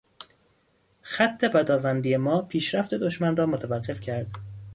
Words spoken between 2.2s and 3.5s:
پیشرفت دشمن را